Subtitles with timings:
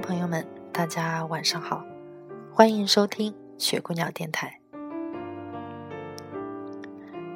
[0.00, 1.84] 朋友们，大家晚上好，
[2.52, 4.60] 欢迎收听雪姑娘电台。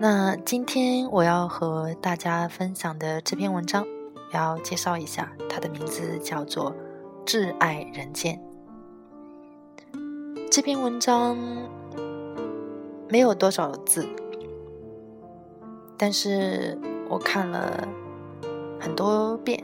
[0.00, 3.86] 那今天我要和大家分享的这篇文章，
[4.32, 6.74] 要介绍一下，它的名字叫做
[7.26, 8.40] 《挚爱人间》。
[10.50, 11.36] 这篇文章
[13.08, 14.08] 没有多少字，
[15.96, 16.78] 但是
[17.08, 17.86] 我看了
[18.80, 19.62] 很多遍。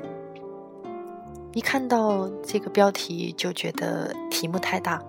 [1.55, 5.01] 一看到这个标题就觉得题目太大，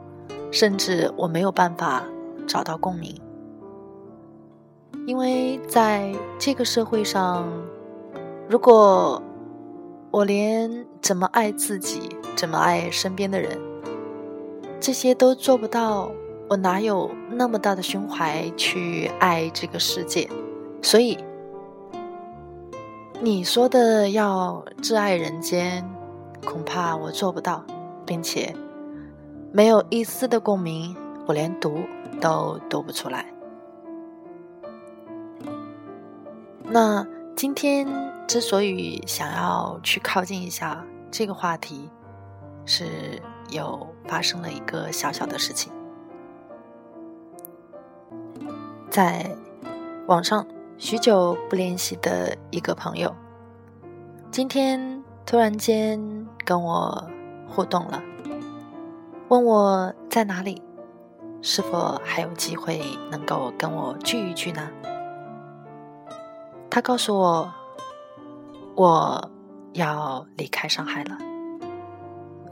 [0.51, 2.03] 甚至我没有办法
[2.45, 3.19] 找到共鸣。
[5.07, 7.51] 因为在这个社会上，
[8.47, 9.19] 如果
[10.11, 13.59] 我连怎么爱自己、怎么爱身边的人，
[14.79, 16.11] 这些都做不到，
[16.47, 20.29] 我哪有那么大的胸怀去爱这个世界？
[20.83, 21.17] 所以，
[23.19, 25.83] 你说的要挚爱人间。
[26.45, 27.63] 恐怕我做不到，
[28.05, 28.55] 并且
[29.51, 31.79] 没有一丝的共鸣，我连读
[32.21, 33.25] 都读不出来。
[36.63, 37.87] 那今天
[38.27, 41.89] 之所以想要去靠近一下这个话题，
[42.65, 45.71] 是有发生了一个小小的事情，
[48.89, 49.35] 在
[50.07, 50.45] 网上
[50.77, 53.13] 许久不联系的一个朋友，
[54.31, 54.94] 今天
[55.25, 55.99] 突然间。
[56.45, 57.03] 跟我
[57.47, 57.99] 互动了，
[59.29, 60.61] 问我在哪里，
[61.41, 64.61] 是否还有机会能够跟我聚一聚呢？
[66.69, 67.51] 他告诉我，
[68.75, 69.31] 我
[69.73, 71.17] 要离开上海了，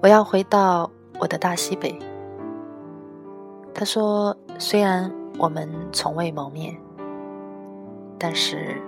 [0.01, 0.89] 我要回到
[1.19, 1.95] 我的大西北。
[3.75, 6.75] 他说，虽然我们从未谋面，
[8.17, 8.81] 但是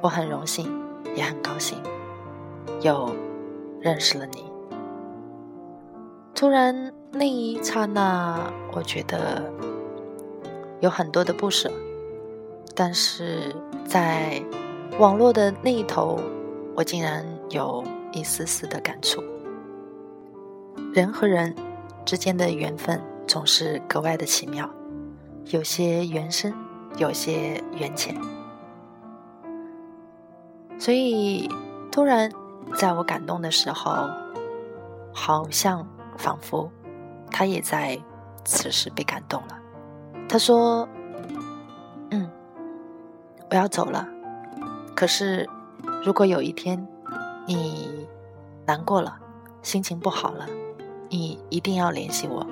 [0.00, 0.66] 我很荣幸，
[1.14, 1.76] 也很高兴
[2.84, 3.10] 又。
[3.80, 4.42] 认识了你，
[6.34, 9.44] 突然那一刹那，我觉得
[10.80, 11.70] 有很多的不舍，
[12.74, 13.54] 但是
[13.86, 14.42] 在
[14.98, 16.18] 网络的那一头，
[16.74, 17.84] 我竟然有
[18.14, 19.22] 一丝丝的感触。
[20.94, 21.54] 人和人
[22.06, 24.66] 之间的缘分总是格外的奇妙，
[25.50, 26.54] 有些缘深，
[26.96, 28.18] 有些缘浅，
[30.78, 31.50] 所以
[31.92, 32.32] 突然。
[32.74, 34.08] 在我感动的时候，
[35.12, 35.86] 好像
[36.16, 36.70] 仿佛
[37.30, 37.98] 他也在
[38.44, 39.58] 此时被感动了。
[40.28, 40.88] 他说
[42.10, 42.30] ：“嗯，
[43.50, 44.08] 我要走了。
[44.96, 45.48] 可是，
[46.04, 46.86] 如果有一天
[47.46, 48.06] 你
[48.66, 49.16] 难过了，
[49.62, 50.46] 心情不好了，
[51.08, 52.46] 你一定要联系我。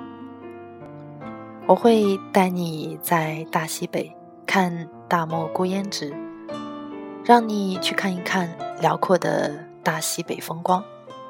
[1.65, 6.13] 我会带你在大西北看大漠孤烟直，
[7.25, 8.49] 让你去看一看
[8.79, 9.51] 辽阔的。”
[9.83, 10.81] 大西北风光，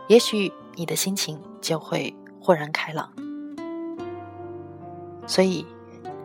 [0.08, 3.10] 也许你的心情就会豁然开朗。
[5.26, 5.66] 所以，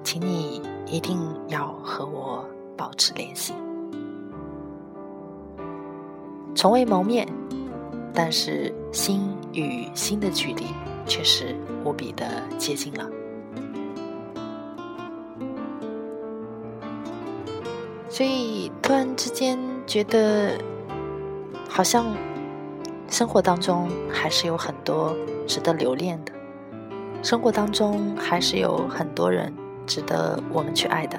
[0.04, 1.18] 请你一定
[1.48, 2.44] 要和我
[2.76, 3.54] 保持联系。
[6.54, 7.26] 从未谋面，
[8.12, 10.66] 但是心与心的距离
[11.06, 12.26] 却是无比的
[12.58, 13.08] 接近了。
[18.10, 20.58] 所以，突然之间觉得。
[21.78, 22.12] 好像
[23.08, 25.14] 生活当中还是有很多
[25.46, 26.32] 值得留恋的，
[27.22, 29.54] 生活当中还是有很多人
[29.86, 31.16] 值得我们去爱的，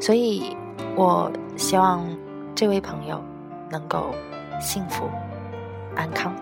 [0.00, 0.56] 所以
[0.96, 2.08] 我希望
[2.54, 3.22] 这位朋友
[3.68, 4.14] 能够
[4.62, 5.04] 幸福
[5.94, 6.34] 安康。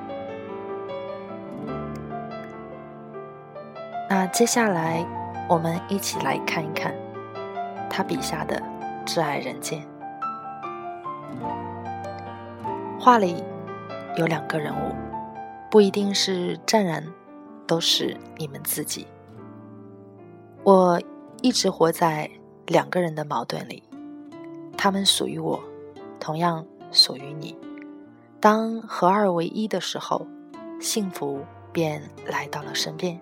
[4.08, 5.04] 那接下来
[5.48, 6.94] 我们一起来看一看
[7.90, 8.62] 他笔下的
[9.04, 9.84] 挚爱人间。
[13.06, 13.36] 画里
[14.16, 14.92] 有两个人物，
[15.70, 17.06] 不一定是战人，
[17.64, 19.06] 都是你们自己。
[20.64, 21.00] 我
[21.40, 22.28] 一直活在
[22.66, 23.80] 两个人的矛盾里，
[24.76, 25.62] 他们属于我，
[26.18, 27.56] 同样属于你。
[28.40, 30.26] 当合二为一的时候，
[30.80, 31.38] 幸福
[31.70, 33.16] 便来到了身边，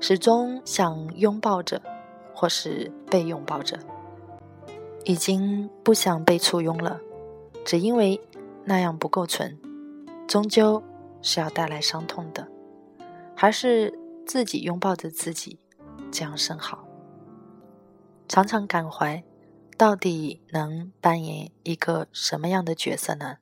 [0.00, 1.78] 始终想拥抱着，
[2.34, 3.78] 或是被拥抱着。
[5.04, 6.98] 已经不想被簇拥了，
[7.66, 8.18] 只因为
[8.64, 9.58] 那样不够纯，
[10.26, 10.82] 终究
[11.22, 12.48] 是要带来伤痛的。
[13.36, 15.58] 还是自己拥抱着自己，
[16.10, 16.86] 这样甚好。
[18.28, 19.22] 常常感怀，
[19.76, 23.36] 到底能扮演一个什么样的角色呢？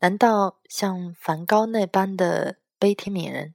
[0.00, 3.54] 难道像梵高那般的悲天悯人，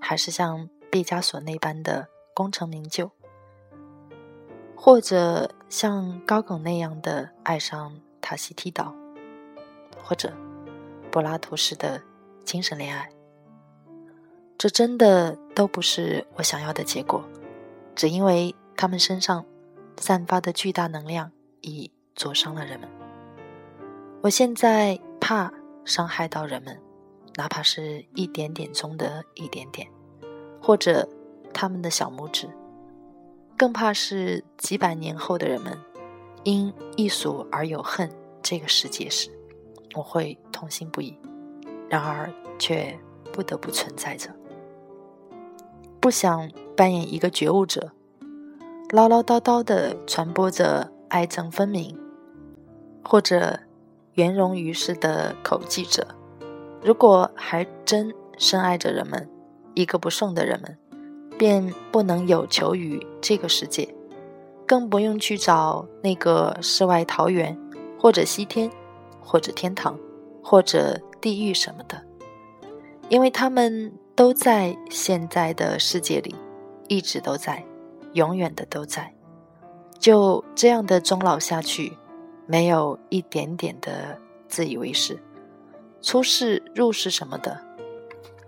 [0.00, 3.10] 还是像毕加索那般的功成名就？
[4.76, 8.94] 或者像高更那样的爱上塔西提岛，
[9.96, 10.32] 或者
[11.10, 12.02] 柏拉图式的
[12.44, 13.08] 精神恋爱，
[14.56, 17.24] 这真的都不是我想要的结果。
[17.94, 19.44] 只因为他们身上
[19.96, 22.88] 散发的巨大能量已灼伤了人们。
[24.22, 25.52] 我现在怕
[25.84, 26.80] 伤害到人们，
[27.36, 29.88] 哪怕是一点点中的一点点，
[30.60, 31.08] 或者
[31.52, 32.48] 他们的小拇指。
[33.56, 35.76] 更怕是几百年后的人们，
[36.44, 38.08] 因一俗而有恨
[38.40, 39.28] 这个世界时，
[39.98, 41.18] 我会痛心不已。
[41.88, 42.98] 然而却
[43.32, 44.30] 不得不存在着。
[46.00, 47.92] 不想扮演一个觉悟者，
[48.90, 51.98] 唠唠叨叨的传播着爱憎分明，
[53.04, 53.58] 或者
[54.14, 56.06] 圆融于世的口技者。
[56.82, 59.28] 如果还真深爱着人们，
[59.74, 60.78] 一个不剩的人们。
[61.38, 63.94] 便不能有求于这个世界，
[64.66, 67.56] 更不用去找那个世外桃源，
[67.96, 68.68] 或者西天，
[69.28, 69.98] 或者天堂，
[70.42, 72.02] 或者地狱什么的，
[73.10, 76.34] 因为他们都在现在的世界里，
[76.88, 77.62] 一直都在，
[78.14, 79.14] 永远的都在。
[79.98, 81.92] 就这样的终老下去，
[82.46, 85.22] 没有一点点的自以为是，
[86.00, 87.60] 出世入世什么的，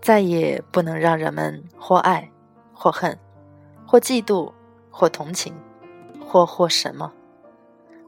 [0.01, 2.31] 再也不能让人们或爱。
[2.73, 3.19] 或恨，
[3.87, 4.51] 或嫉妒，
[4.91, 5.53] 或同情，
[6.27, 7.13] 或或什么？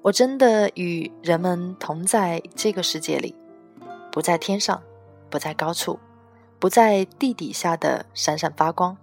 [0.03, 3.37] 我真的与人们同在这个世界里，
[4.11, 4.83] 不在天上，
[5.31, 6.01] 不在高处，
[6.59, 8.97] 不在地底下的闪闪发光，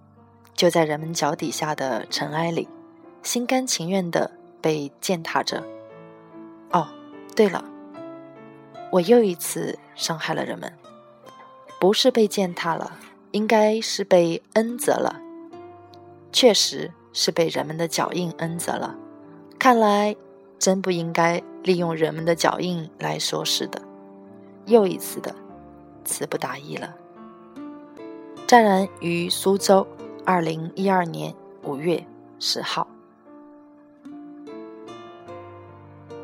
[0.54, 2.68] 就在人们脚底下的尘埃里，
[3.22, 4.30] 心甘情愿的
[4.60, 5.64] 被践踏着。
[6.70, 6.86] 哦，
[7.34, 7.64] 对了，
[8.92, 10.70] 我又一次伤害了人们，
[11.80, 12.92] 不是被践踏了，
[13.30, 15.18] 应该是被恩泽了。
[16.30, 18.94] 确实是被人们的脚印恩泽了，
[19.58, 20.14] 看来
[20.60, 23.80] 真不应该利用人们的脚印来说事的，
[24.66, 25.34] 又一次的
[26.04, 26.94] 词不达意了。
[28.46, 29.86] 湛然于苏州，
[30.22, 31.34] 二零一二年
[31.64, 32.04] 五月
[32.38, 32.86] 十号。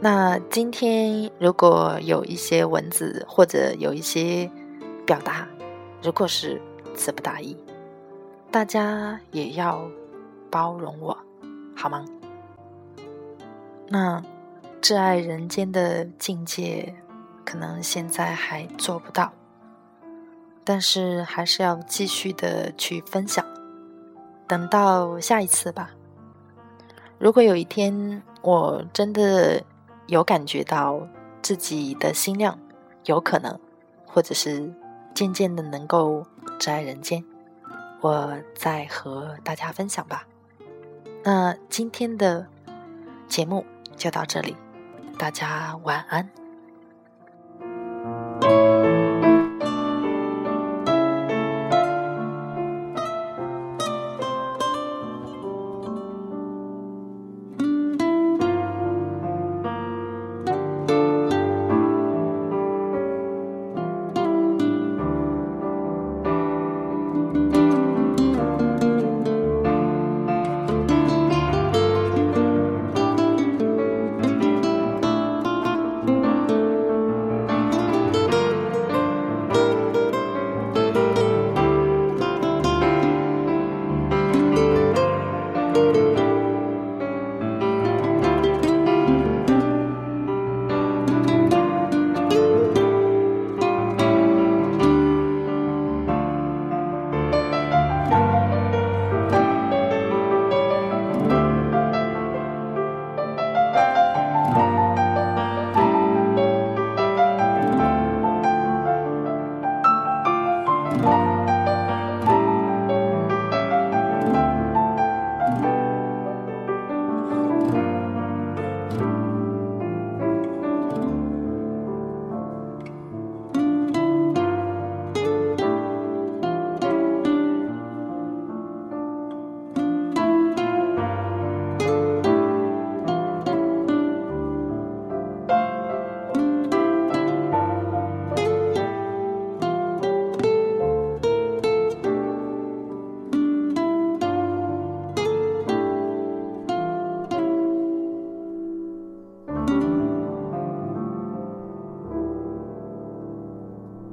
[0.00, 4.50] 那今天如果有一些文字或者有一些
[5.06, 5.48] 表达，
[6.02, 6.60] 如果是
[6.94, 7.56] 词不达意。
[8.50, 9.90] 大家也要
[10.50, 11.16] 包容我，
[11.74, 12.04] 好吗？
[13.88, 14.22] 那
[14.80, 16.94] 挚爱人间的境界，
[17.44, 19.32] 可能现在还做不到，
[20.64, 23.44] 但是还是要继续的去分享。
[24.46, 25.90] 等到下一次吧。
[27.18, 29.62] 如果有一天我真的
[30.06, 31.08] 有感觉到
[31.40, 32.58] 自己的心量
[33.06, 33.58] 有可能，
[34.04, 34.72] 或者是
[35.14, 36.26] 渐渐的能够
[36.58, 37.24] 挚爱人间。
[38.00, 40.26] 我再和大家分享吧。
[41.24, 42.46] 那今天的
[43.26, 43.64] 节目
[43.96, 44.56] 就到这里，
[45.18, 46.45] 大家晚安。